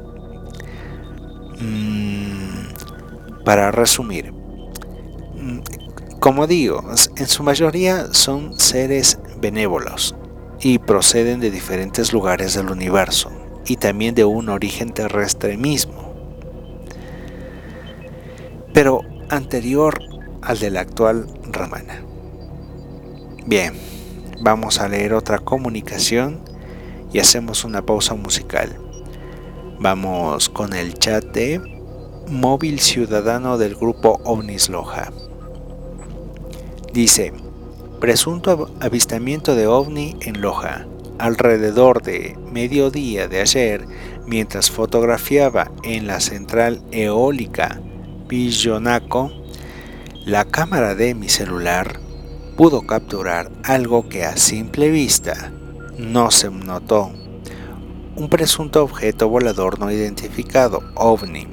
[1.61, 2.42] Mm,
[3.45, 4.33] para resumir,
[6.23, 6.85] como digo,
[7.17, 10.15] en su mayoría son seres benévolos
[10.61, 13.31] y proceden de diferentes lugares del universo
[13.67, 16.15] y también de un origen terrestre mismo,
[18.73, 19.01] pero
[19.31, 19.99] anterior
[20.43, 22.05] al de la actual Ramana.
[23.45, 23.75] Bien,
[24.41, 26.41] vamos a leer otra comunicación
[27.13, 28.79] y hacemos una pausa musical.
[29.81, 31.82] Vamos con el chat de
[32.29, 35.13] Móvil Ciudadano del grupo OVNIS Loja.
[36.93, 37.33] Dice,
[38.01, 40.87] presunto avistamiento de OVNI en Loja
[41.19, 43.87] alrededor de mediodía de ayer,
[44.27, 47.81] mientras fotografiaba en la central eólica
[48.27, 49.31] Pillonaco,
[50.25, 52.01] la cámara de mi celular
[52.57, 55.53] pudo capturar algo que a simple vista
[55.99, 57.13] no se notó.
[58.17, 61.47] Un presunto objeto volador no identificado, ovni,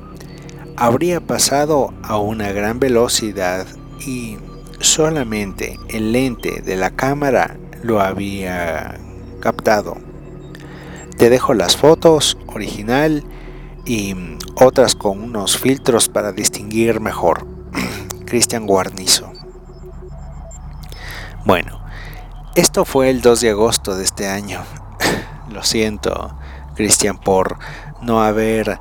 [0.79, 3.67] habría pasado a una gran velocidad
[3.99, 4.37] y
[4.79, 8.97] solamente el lente de la cámara lo había
[9.41, 9.97] captado.
[11.17, 13.25] Te dejo las fotos original
[13.85, 14.15] y
[14.55, 17.45] otras con unos filtros para distinguir mejor.
[18.25, 19.33] Cristian Guarnizo.
[21.45, 21.81] Bueno,
[22.55, 24.61] esto fue el 2 de agosto de este año.
[25.49, 26.37] Lo siento,
[26.75, 27.59] Cristian, por
[28.01, 28.79] no haber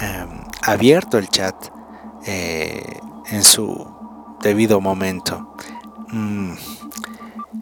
[0.00, 1.54] em, abierto el chat
[2.26, 2.82] eh,
[3.30, 3.86] en su
[4.42, 5.54] debido momento.
[6.08, 6.54] Mm,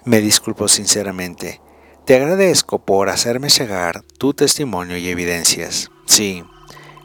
[0.04, 1.60] me disculpo sinceramente.
[2.04, 5.90] Te agradezco por hacerme llegar tu testimonio y evidencias.
[6.06, 6.44] Sí,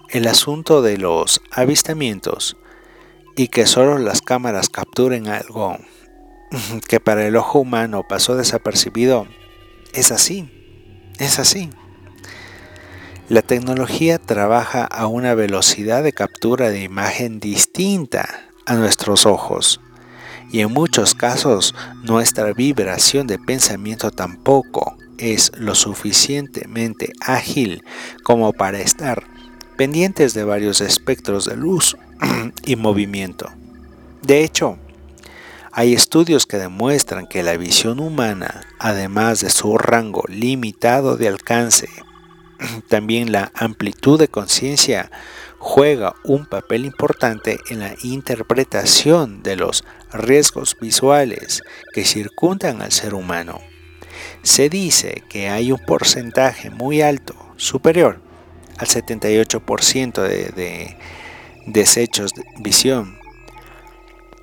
[0.09, 2.57] el asunto de los avistamientos
[3.35, 5.77] y que solo las cámaras capturen algo
[6.87, 9.27] que para el ojo humano pasó desapercibido,
[9.93, 10.49] es así,
[11.19, 11.69] es así.
[13.29, 19.81] La tecnología trabaja a una velocidad de captura de imagen distinta a nuestros ojos
[20.49, 27.83] y en muchos casos nuestra vibración de pensamiento tampoco es lo suficientemente ágil
[28.23, 29.23] como para estar
[29.75, 31.97] pendientes de varios espectros de luz
[32.63, 33.51] y movimiento.
[34.21, 34.77] De hecho,
[35.73, 41.89] hay estudios que demuestran que la visión humana, además de su rango limitado de alcance,
[42.87, 45.11] también la amplitud de conciencia
[45.59, 49.83] juega un papel importante en la interpretación de los
[50.13, 53.59] riesgos visuales que circundan al ser humano.
[54.43, 58.21] Se dice que hay un porcentaje muy alto, superior
[58.77, 60.97] al 78% de,
[61.65, 63.17] desechos de visión,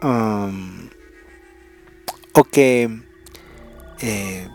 [0.03, 0.89] um,
[2.33, 2.91] o que
[4.01, 4.49] eh,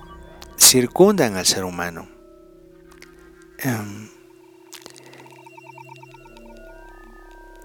[0.57, 2.18] circundan al ser humano.
[3.65, 4.09] Um,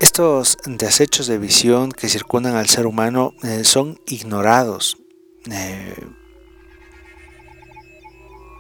[0.05, 4.99] Estos desechos de visión que circundan al ser humano eh, son ignorados
[5.51, 5.95] eh,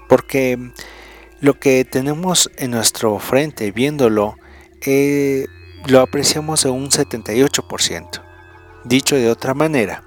[0.08, 0.72] porque
[1.40, 4.36] lo que tenemos en nuestro frente viéndolo
[4.86, 5.46] eh,
[5.86, 8.22] lo apreciamos en un 78%.
[8.84, 10.02] Dicho de otra manera,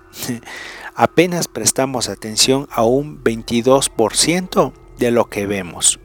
[0.96, 6.00] apenas prestamos atención a un 22% de lo que vemos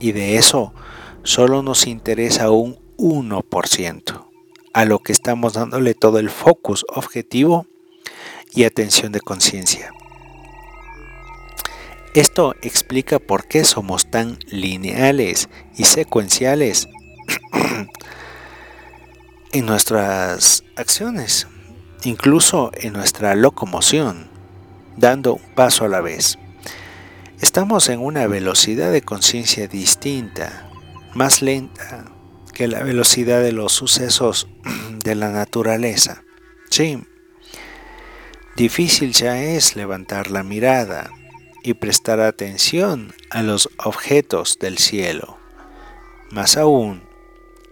[0.00, 0.74] y de eso
[1.22, 4.26] solo nos interesa un 1%
[4.72, 7.66] a lo que estamos dándole todo el focus objetivo
[8.52, 9.92] y atención de conciencia.
[12.14, 16.88] Esto explica por qué somos tan lineales y secuenciales
[19.52, 21.46] en nuestras acciones,
[22.02, 24.28] incluso en nuestra locomoción,
[24.96, 26.36] dando un paso a la vez.
[27.40, 30.68] Estamos en una velocidad de conciencia distinta,
[31.14, 32.04] más lenta
[32.52, 34.46] que la velocidad de los sucesos
[35.02, 36.22] de la naturaleza.
[36.68, 37.02] Sí,
[38.56, 41.10] difícil ya es levantar la mirada
[41.62, 45.38] y prestar atención a los objetos del cielo.
[46.30, 47.02] Más aún,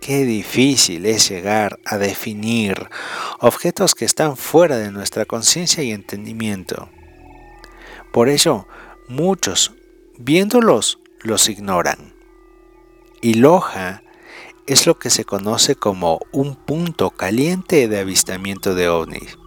[0.01, 2.89] qué difícil es llegar a definir
[3.39, 6.89] objetos que están fuera de nuestra conciencia y entendimiento.
[8.13, 8.67] Por ello,
[9.09, 9.73] muchos,
[10.19, 12.15] viéndolos, los ignoran.
[13.21, 14.03] Y Loja
[14.67, 19.39] es lo que se conoce como un punto caliente de avistamiento de ovnis.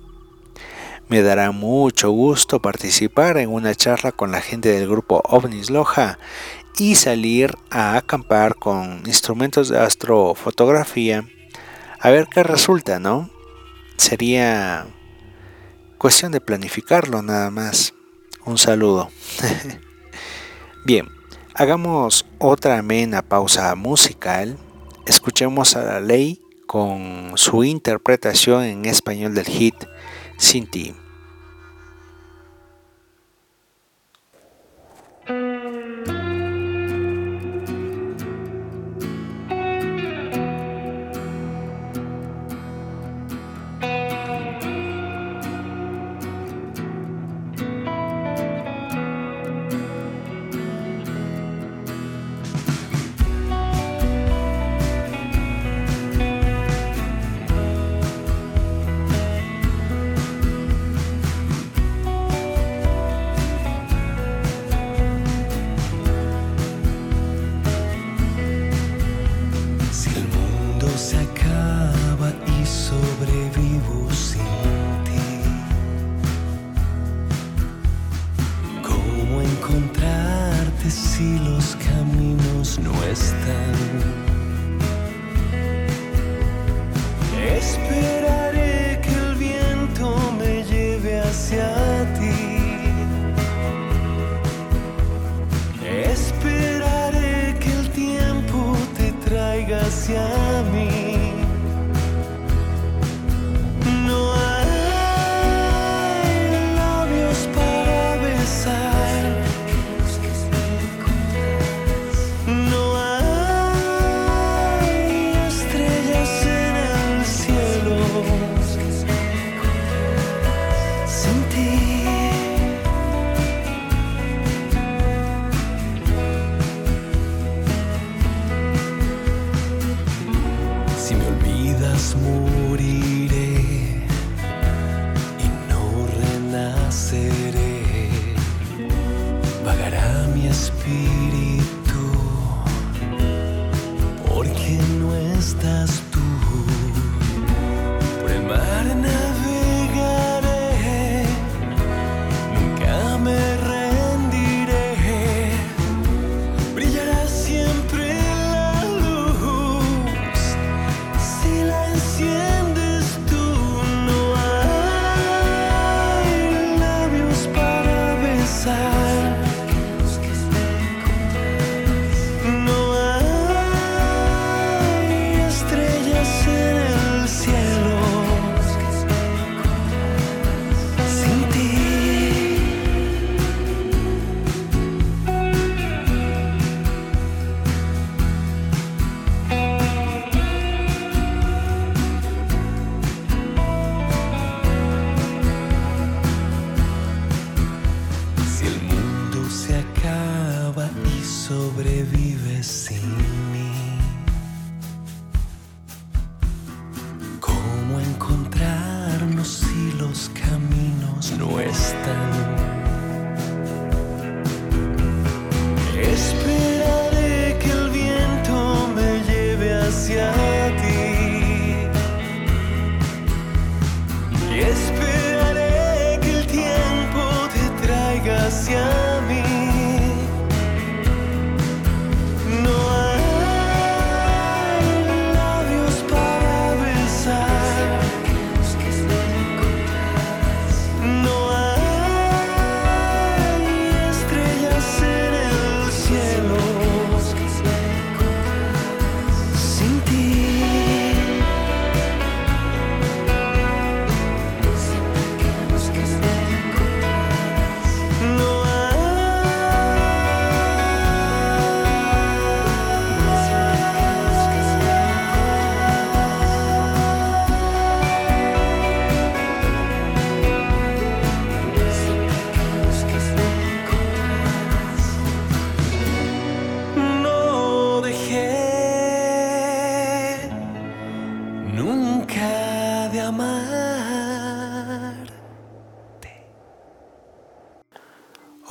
[1.07, 6.17] Me dará mucho gusto participar en una charla con la gente del grupo OVNIS Loja
[6.77, 11.25] y salir a acampar con instrumentos de astrofotografía
[11.99, 13.29] a ver qué resulta, ¿no?
[13.97, 14.87] Sería
[15.99, 17.93] cuestión de planificarlo nada más.
[18.45, 19.09] Un saludo.
[20.85, 21.07] Bien,
[21.53, 24.57] hagamos otra amena pausa musical
[25.05, 29.75] Escuchemos a la ley con su interpretación en español del hit
[30.37, 30.93] Sin ti.
[71.01, 71.31] Hacia mí.
[71.31, 72.27] No
[74.65, 74.90] hay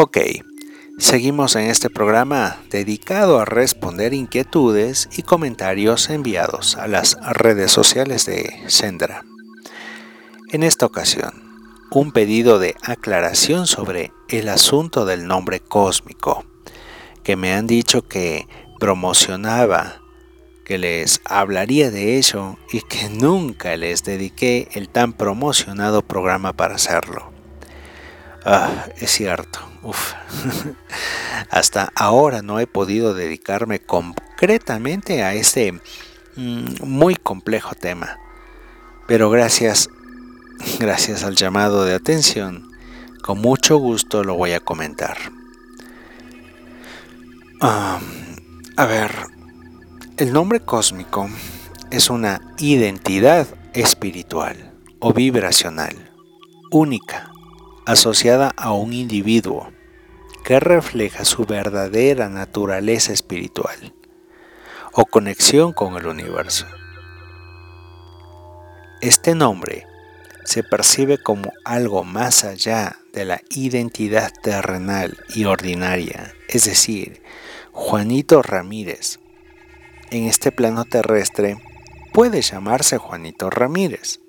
[0.03, 0.17] Ok,
[0.97, 8.25] seguimos en este programa dedicado a responder inquietudes y comentarios enviados a las redes sociales
[8.25, 9.27] de Sendra.
[10.53, 11.35] En esta ocasión,
[11.91, 16.47] un pedido de aclaración sobre el asunto del nombre cósmico,
[17.23, 18.49] que me han dicho que
[18.79, 20.01] promocionaba,
[20.65, 26.77] que les hablaría de ello y que nunca les dediqué el tan promocionado programa para
[26.77, 27.30] hacerlo.
[28.45, 29.61] Ah, es cierto,
[31.51, 35.73] Hasta ahora no he podido dedicarme concretamente a este
[36.37, 38.19] mm, muy complejo tema.
[39.07, 39.89] Pero gracias
[40.79, 42.71] gracias al llamado de atención,
[43.23, 45.17] con mucho gusto lo voy a comentar.
[47.61, 49.11] a ver,
[50.17, 51.29] el nombre cósmico
[51.91, 56.11] es una identidad espiritual o vibracional,
[56.71, 57.30] única,
[57.87, 59.71] asociada a un individuo,
[60.45, 63.95] que refleja su verdadera naturaleza espiritual
[64.93, 66.67] o conexión con el universo.
[69.01, 69.87] Este nombre
[70.45, 77.23] se percibe como algo más allá de la identidad terrenal y ordinaria, es decir,
[77.73, 79.21] Juanito Ramírez.
[80.11, 81.59] En este plano terrestre
[82.13, 84.21] puede llamarse Juanito Ramírez.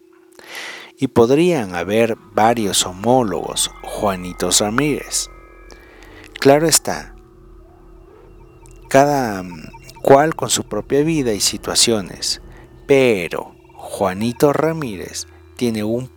[1.02, 5.32] Y podrían haber varios homólogos Juanitos Ramírez.
[6.40, 7.16] Claro está,
[8.88, 9.44] cada
[10.04, 12.44] cual con su propia vida y situaciones,
[12.86, 15.26] pero Juanito Ramírez
[15.58, 16.12] tiene un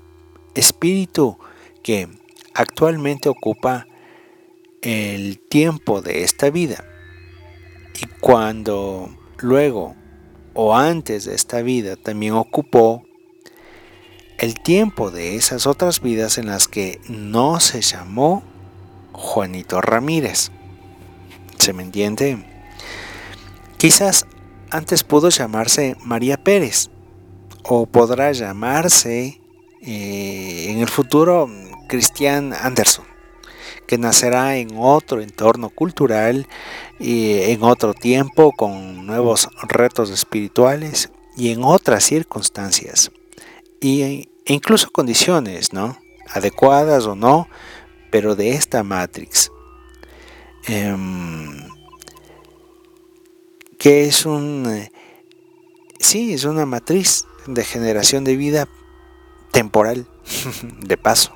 [0.55, 1.39] espíritu
[1.83, 2.09] que
[2.53, 3.87] actualmente ocupa
[4.83, 6.85] el tiempo de esta vida.
[8.03, 9.09] Y cuando
[9.39, 9.97] luego
[10.53, 13.03] o antes de esta vida también ocupó
[14.45, 18.43] el tiempo de esas otras vidas en las que no se llamó
[19.13, 20.51] Juanito Ramírez.
[21.59, 22.45] ¿Se me entiende?
[23.79, 24.27] Quizás
[24.71, 26.91] antes pudo llamarse María Pérez
[27.63, 29.41] o podrá llamarse
[29.81, 31.49] eh, en el futuro
[31.89, 33.07] Christian Anderson,
[33.87, 36.47] que nacerá en otro entorno cultural,
[36.99, 43.11] y en otro tiempo, con nuevos retos espirituales y en otras circunstancias,
[43.81, 45.99] y, incluso condiciones, ¿no?
[46.29, 47.49] Adecuadas o no,
[48.11, 49.51] pero de esta Matrix.
[50.67, 51.69] Em,
[53.79, 54.67] que es un...
[54.67, 54.91] Eh,
[55.99, 58.69] sí, es una matriz de generación de vida
[59.53, 60.09] temporal,
[60.81, 61.33] de paso.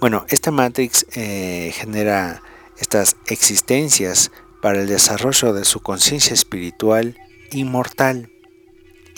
[0.00, 2.42] Bueno, esta Matrix eh, genera
[2.78, 4.30] estas existencias
[4.62, 7.18] para el desarrollo de su conciencia espiritual
[7.52, 8.30] inmortal.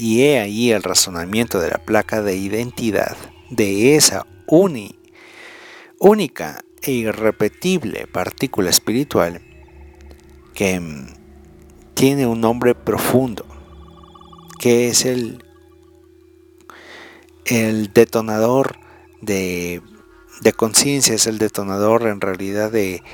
[0.02, 3.16] Y he ahí el razonamiento de la placa de identidad
[3.50, 9.40] de esa única e irrepetible partícula espiritual
[10.54, 11.06] que mm,
[11.94, 13.46] tiene un nombre profundo
[14.58, 15.44] que es el,
[17.44, 18.80] el detonador
[19.20, 19.82] de,
[20.56, 23.04] conciencia, es el detonador en realidad de,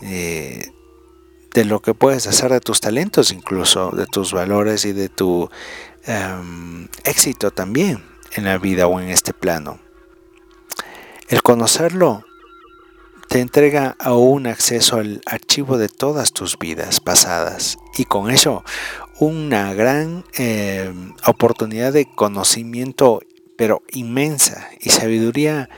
[0.00, 5.50] de, lo que puedes hacer de tus talentos, incluso de tus valores y de tu
[6.08, 8.02] em, éxito también
[8.32, 9.78] en la vida o en este plano.
[11.28, 12.24] El conocerlo
[13.28, 18.64] te entrega aún acceso al archivo de todas tus vidas pasadas y con ello
[19.20, 20.92] una gran eh,
[21.26, 23.20] oportunidad de conocimiento,
[23.56, 25.68] pero inmensa, y sabiduría,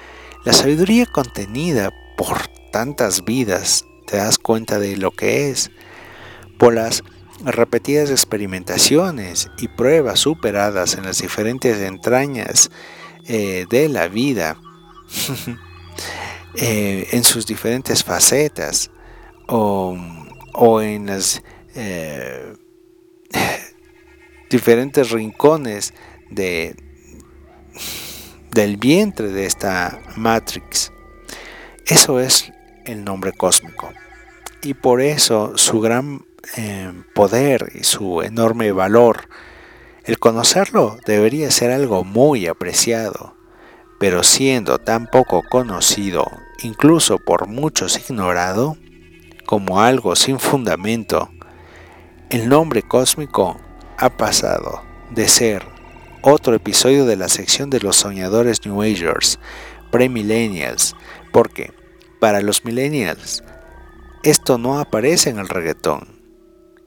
[0.44, 5.70] la sabiduría contenida por tantas vidas, te das cuenta de lo que es,
[6.58, 7.02] por las
[7.45, 12.70] repetidas experimentaciones y pruebas superadas en las diferentes entrañas
[13.26, 14.57] eh, de la vida,
[16.55, 18.91] eh, en sus diferentes facetas,
[19.49, 19.97] o,
[20.55, 21.43] o en las
[24.51, 25.95] diferentes rincones
[26.30, 26.76] de,
[28.53, 30.93] del vientre de esta Matrix.
[31.86, 32.53] Eso es
[32.84, 33.91] el nombre cósmico.
[34.62, 36.26] Y por eso su gran
[36.57, 39.28] eh, poder y su enorme valor,
[40.05, 43.36] el conocerlo debería ser algo muy apreciado,
[43.98, 46.26] pero siendo tan poco conocido,
[46.62, 48.76] incluso por muchos ignorado,
[49.46, 51.30] como algo sin fundamento,
[52.30, 53.61] el nombre cósmico
[53.98, 55.64] ha pasado de ser
[56.22, 59.38] otro episodio de la sección de los soñadores New Agers,
[59.90, 60.94] pre-millennials,
[61.32, 61.72] porque
[62.20, 63.42] para los millennials
[64.22, 66.19] esto no aparece en el reggaetón.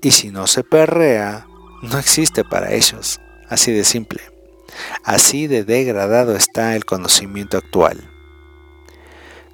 [0.04, 1.48] Y si no se perrea,
[1.82, 3.22] no existe para ellos.
[3.50, 4.22] Así de simple.
[5.04, 8.10] Así de degradado está el conocimiento actual.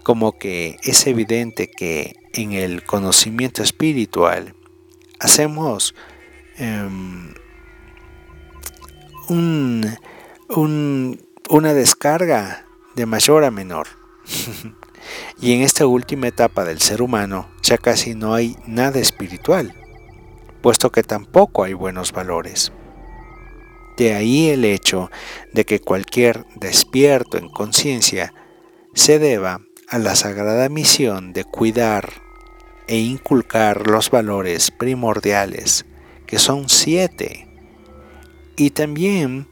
[0.01, 4.55] como que es evidente que en el conocimiento espiritual
[5.19, 5.93] hacemos
[6.57, 7.35] em,
[9.27, 9.99] una
[11.75, 13.87] descarga de mayor a menor.
[15.41, 19.78] y en esta última etapa del ser humano ya casi no hay nada espiritual,
[20.61, 22.71] puesto que tampoco hay buenos valores.
[23.97, 25.11] De ahí el hecho
[25.53, 28.33] de que cualquier despierto en conciencia
[28.93, 32.09] se deba a la sagrada misión de cuidar
[32.87, 35.85] e inculcar los valores primordiales,
[36.25, 37.47] que son siete,
[38.55, 39.47] y también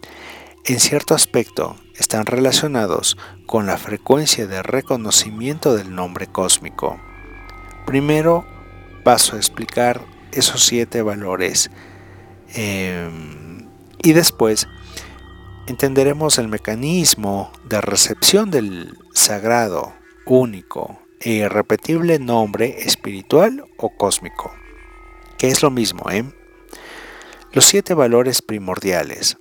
[0.66, 7.00] en cierto aspecto están relacionados con la frecuencia de reconocimiento del nombre cósmico.
[7.86, 8.46] Primero
[9.04, 10.02] paso a explicar
[10.40, 11.70] esos siete valores
[12.54, 13.68] em,
[14.04, 14.68] y después
[15.68, 19.94] entenderemos el mecanismo de recepción del sagrado,
[20.26, 24.52] único e irrepetible nombre espiritual o cósmico,
[25.38, 26.26] que es lo mismo, ¿eh?
[27.52, 29.38] Los siete valores primordiales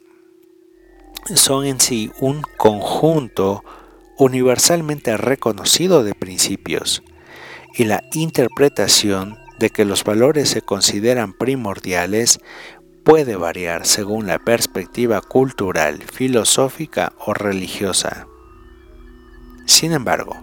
[1.34, 3.64] son en sí un conjunto
[4.16, 7.03] universalmente reconocido de principios
[7.74, 12.41] y la interpretación de que los valores se consideran primordiales
[13.05, 18.27] puede variar según la perspectiva cultural, filosófica o religiosa.
[19.67, 20.37] Sin embargo,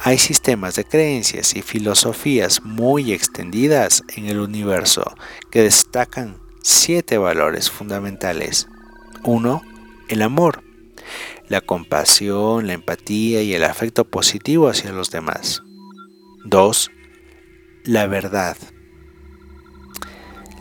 [0.00, 5.14] hay sistemas de creencias y filosofías muy extendidas en el universo
[5.50, 8.68] que destacan siete valores fundamentales.
[9.24, 9.62] 1
[10.08, 10.62] el amor,
[11.48, 15.62] la compasión, la empatía y el afecto positivo hacia los demás.
[16.44, 16.90] 2.
[17.88, 18.58] La verdad.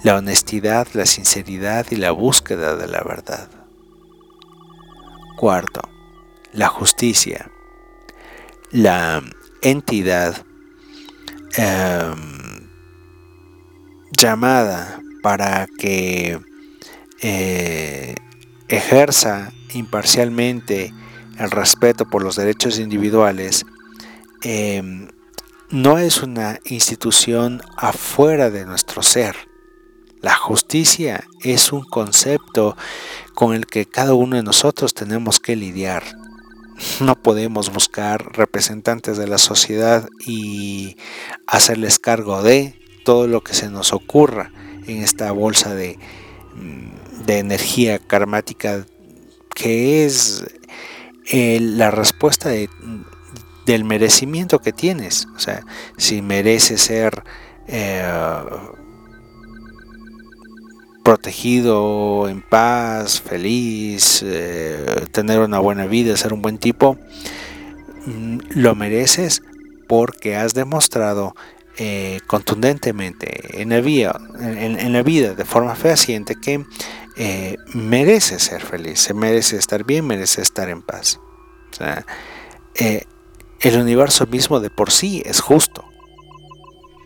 [0.02, 3.50] La honestidad, la sinceridad y la búsqueda de la verdad.
[5.36, 5.82] Cuarto,
[6.54, 7.52] la justicia.
[8.72, 9.22] La
[9.62, 10.46] entidad
[11.58, 12.70] em,
[14.18, 16.40] llamada para que
[17.22, 18.16] eh,
[18.70, 20.94] ejerza imparcialmente
[21.38, 23.66] el respeto por los derechos individuales,
[24.44, 25.10] em,
[25.70, 29.36] no es una institución afuera de nuestro ser.
[30.22, 32.76] La justicia es un concepto
[33.34, 36.04] con el que cada uno de nosotros tenemos que lidiar.
[37.00, 40.98] No podemos buscar representantes de la sociedad y
[41.46, 44.52] hacerles cargo de todo lo que se nos ocurra
[44.86, 45.98] en esta bolsa de
[46.56, 46.98] mm,
[47.28, 48.86] de energía karmática
[49.54, 50.46] que es
[51.32, 52.50] eh, la respuesta
[53.68, 55.28] del merecimiento que tienes.
[55.36, 55.62] O sea,
[55.98, 57.24] si mereces ser
[57.68, 58.04] eh,
[61.04, 66.98] protegido, en paz, feliz, eh, tener una buena vida, ser un buen tipo,
[68.08, 69.44] mm, lo mereces
[69.88, 71.36] porque has demostrado
[72.26, 76.66] contundentemente en la, vida, en la vida de forma fehaciente que
[77.20, 81.20] eh, merece ser feliz, se merece estar bien, merece estar en paz.
[82.76, 83.06] Eh,
[83.60, 85.86] el universo mismo de por sí es justo.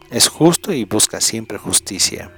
[0.09, 2.31] Es justo y busca siempre justicia.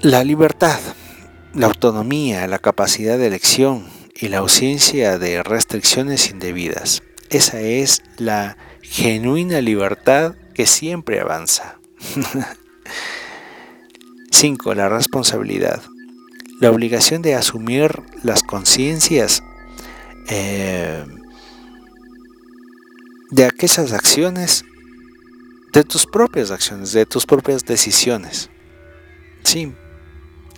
[0.00, 0.78] La libertad,
[1.52, 7.02] la autonomía, la capacidad de elección y la ausencia de restricciones indebidas.
[7.28, 11.78] Esa es la genuina libertad que siempre avanza.
[14.30, 14.74] 5.
[14.74, 15.82] La responsabilidad.
[16.60, 19.42] La obligación de asumir las conciencias
[20.28, 21.04] eh,
[23.30, 24.64] de aquellas acciones,
[25.72, 28.50] de tus propias acciones, de tus propias decisiones.
[29.44, 29.74] Sí,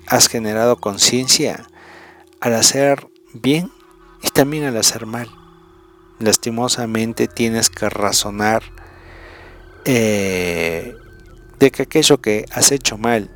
[0.07, 1.67] has generado conciencia
[2.41, 3.71] al hacer bien
[4.23, 5.29] y también al hacer mal.
[6.19, 8.63] Lastimosamente tienes que razonar
[9.85, 10.95] eh,
[11.59, 13.31] de que aquello que has hecho mal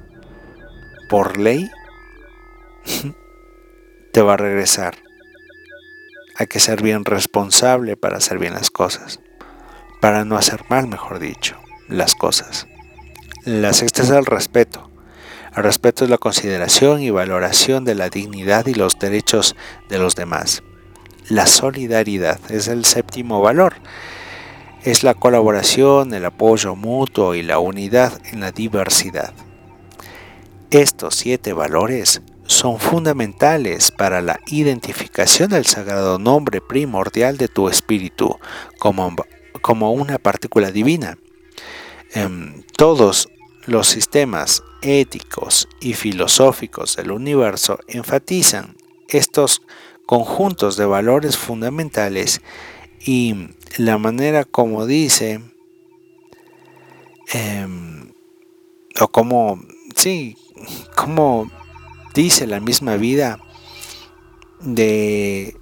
[1.09, 1.71] por ley
[4.13, 4.97] te va a regresar.
[6.37, 9.21] Hay que ser bien responsable para hacer bien las cosas,
[10.01, 11.57] para no hacer mal, mejor dicho,
[11.89, 12.67] las cosas.
[13.45, 14.91] La sexta es el respeto.
[15.55, 19.57] El respeto es la consideración y valoración de la dignidad y los derechos
[19.91, 20.63] de los demás.
[21.29, 23.75] La solidaridad es el séptimo valor.
[24.83, 29.35] Es la colaboración, el apoyo mutuo y la unidad en la diversidad.
[30.71, 32.23] Estos siete valores
[32.53, 38.39] son fundamentales para la identificación del sagrado nombre primordial de tu espíritu
[38.79, 39.17] como,
[39.63, 41.19] como una partícula divina.
[42.13, 43.29] Em, todos
[43.67, 48.77] los sistemas éticos y filosóficos del universo enfatizan
[49.09, 49.63] estos
[50.07, 52.43] conjuntos de valores fundamentales
[53.01, 53.49] y
[53.79, 55.41] la manera como dice,
[57.33, 58.13] em,
[59.01, 59.59] o como,
[59.97, 60.37] sí,
[60.95, 61.51] como
[62.15, 63.39] dice la misma vida
[64.61, 65.57] de,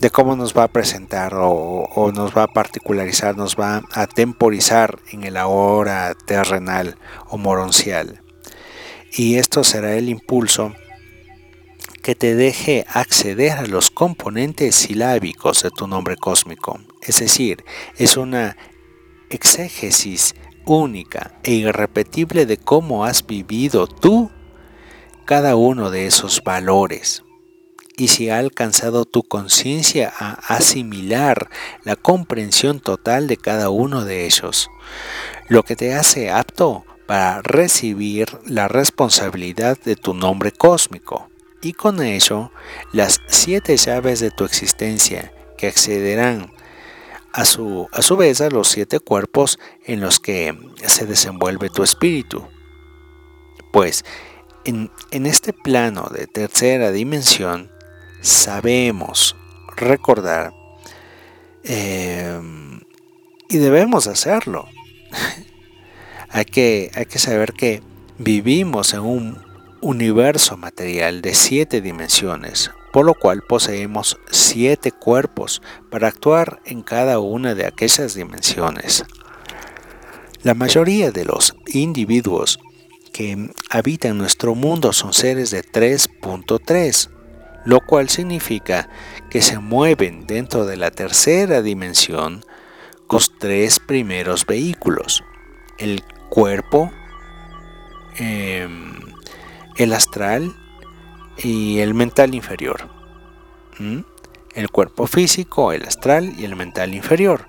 [0.00, 4.06] de cómo nos va a presentar o, o, nos va a particularizar, nos va a
[4.06, 6.98] temporizar en el ahora terrenal
[7.28, 8.22] o moroncial.
[9.12, 10.74] Y esto será el impulso
[12.02, 16.78] que te deje acceder a los componentes silábicos de tu nombre cósmico.
[17.00, 17.64] Es decir,
[17.96, 18.56] es una
[19.30, 20.34] exégesis
[20.66, 24.30] única e irrepetible de cómo has vivido tú
[25.24, 27.24] cada uno de esos valores.
[27.96, 31.48] Y si ha alcanzado tu conciencia a asimilar
[31.84, 34.68] la comprensión total de cada uno de ellos,
[35.48, 41.28] lo que te hace apto para recibir la responsabilidad de tu nombre cósmico
[41.62, 42.50] y con ello
[42.92, 46.52] las siete llaves de tu existencia que accederán
[47.32, 50.56] a su, a su vez a los siete cuerpos en los que
[50.86, 52.46] se desenvuelve tu espíritu.
[53.72, 54.04] Pues
[54.64, 54.90] en,
[55.26, 57.70] este plano de tercera dimensión
[58.20, 59.36] sabemos
[59.76, 60.52] recordar
[61.62, 62.80] em,
[63.48, 64.66] y debemos hacerlo.
[66.30, 67.82] hay, que, hay que saber que
[68.18, 69.44] vivimos en un
[69.80, 75.60] universo material de siete dimensiones, por lo cual poseemos siete cuerpos
[75.90, 79.04] para actuar en cada una de aquellas dimensiones.
[80.42, 82.58] La mayoría de los individuos
[83.14, 87.10] que habitan nuestro mundo son seres de 3.3,
[87.64, 88.88] lo cual significa
[89.30, 92.44] que se mueven dentro de la tercera dimensión
[93.06, 95.22] con tres primeros vehículos,
[95.78, 96.90] el cuerpo,
[98.18, 98.94] em,
[99.76, 100.52] el astral
[101.38, 102.90] y el mental inferior.
[104.56, 107.48] El cuerpo físico, el astral y el mental inferior,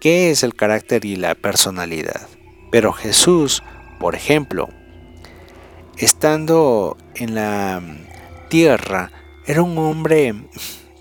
[0.00, 2.28] que es el carácter y la personalidad.
[2.70, 3.64] Pero Jesús,
[3.98, 4.68] por ejemplo,
[5.98, 7.82] estando en la
[8.48, 9.10] tierra,
[9.46, 10.34] era un hombre,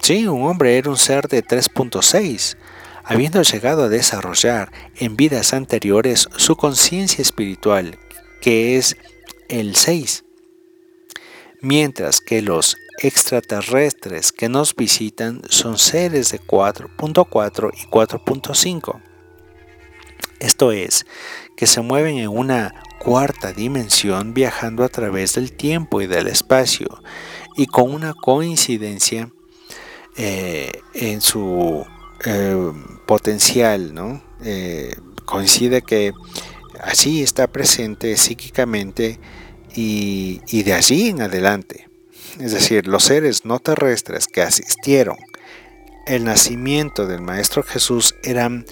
[0.01, 2.57] sí, un hombre, era un ser de 3.6,
[3.03, 7.97] habiendo llegado a desarrollar en vidas anteriores su conciencia espiritual,
[8.41, 8.97] que es
[9.49, 10.23] el 6
[11.63, 19.12] mientras que los extraterrestres que nos visitan son seres de 4.4 y 4.5.
[20.43, 21.05] Esto es,
[21.55, 26.87] que se mueven en una cuarta dimensión viajando a través del tiempo y del espacio
[27.55, 29.31] y con una coincidencia
[30.17, 31.85] eh, en su
[32.25, 32.73] eh,
[33.05, 33.93] potencial.
[34.43, 36.11] Eh, coincide que
[36.81, 39.21] así está presente psíquicamente
[39.73, 41.87] y, de allí en adelante.
[42.41, 45.15] Es decir, los seres no terrestres que asistieron
[46.05, 48.65] el nacimiento del Maestro Jesús eran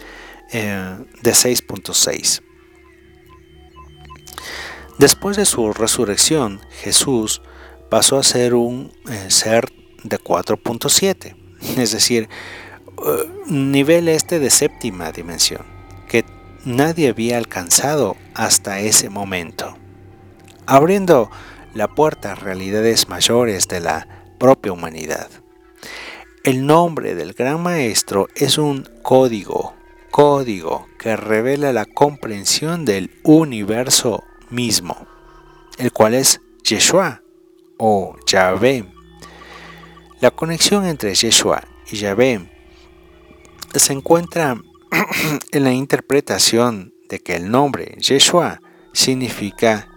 [0.51, 2.41] eh, de 6.6.
[4.97, 7.41] Después de su resurrección, Jesús
[7.89, 9.71] pasó a ser un eh, ser
[10.03, 11.35] de 4.7,
[11.77, 12.29] es decir,
[12.97, 15.65] uh, nivel este de séptima dimensión,
[16.07, 16.25] que
[16.65, 19.75] nadie había alcanzado hasta ese momento
[20.71, 21.29] abriendo
[21.73, 25.29] la puerta a realidades mayores de la propia humanidad.
[26.43, 29.73] El nombre del gran maestro es un código,
[30.11, 35.07] código que revela la comprensión del universo mismo,
[35.77, 37.21] el cual es Yeshua
[37.77, 38.85] o Yahvé.
[40.19, 42.51] La conexión entre Yeshua y Yahvé
[43.73, 44.61] se encuentra
[45.51, 48.61] en la interpretación de que el nombre Yeshua
[48.93, 49.87] significa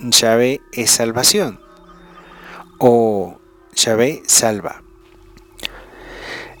[0.00, 1.60] Yahvé es salvación
[2.78, 3.38] o
[3.74, 4.82] Yahvé salva,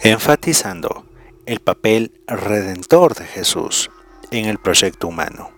[0.00, 1.05] enfatizando
[1.46, 3.90] el papel redentor de Jesús
[4.30, 5.50] en el proyecto humano.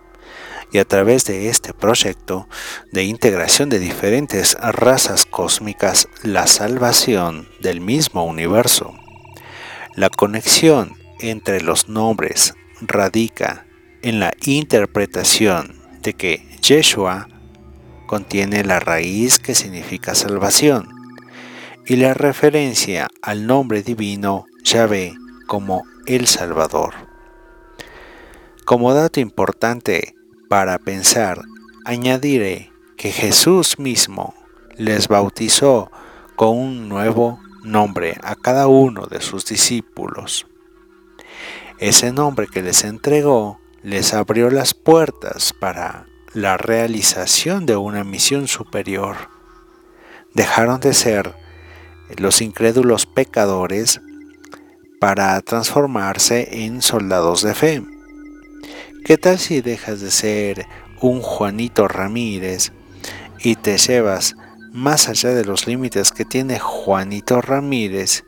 [0.71, 2.47] Y a través de este proyecto
[2.91, 8.93] de integración de diferentes razas cósmicas, la salvación del mismo universo.
[9.95, 13.65] La conexión entre los nombres radica
[14.03, 17.27] en la interpretación de que Yeshua
[18.05, 20.87] contiene la raíz que significa salvación
[21.85, 25.15] y la referencia al nombre divino Yahvé
[25.49, 26.93] como el Salvador.
[28.65, 30.15] Como dato importante
[30.47, 31.41] para pensar,
[31.85, 34.35] añadiré que Jesús mismo
[34.77, 35.91] les bautizó
[36.35, 40.45] con un nuevo nombre a cada uno de sus discípulos.
[41.79, 48.47] Ese nombre que les entregó les abrió las puertas para la realización de una misión
[48.47, 49.15] superior.
[50.35, 51.33] Dejaron de ser
[52.17, 53.99] los incrédulos pecadores
[54.99, 57.83] para transformarse en soldados de fe.
[59.05, 60.67] ¿Qué tal si dejas de ser
[61.01, 62.73] un Juanito Ramírez
[63.39, 64.35] y te llevas
[64.73, 68.25] más allá de los límites que tiene Juanito Ramírez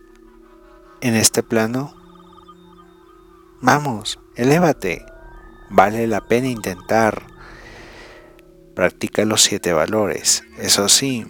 [1.02, 1.94] en este plano?
[3.60, 5.06] Vamos, elévate.
[5.70, 7.28] Vale la pena intentar.
[8.76, 11.28] Practica los siete valores, eso sí.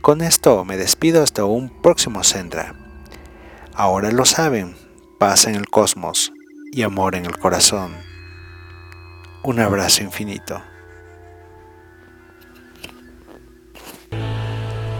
[0.00, 2.83] Con esto me despido hasta un próximo Sendra.
[3.76, 4.76] Ahora lo saben,
[5.18, 6.32] paz en el cosmos
[6.70, 7.92] y amor en el corazón.
[9.42, 10.62] Un abrazo infinito.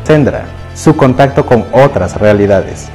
[0.02, 2.90] Sendra, su contacto con otras realidades.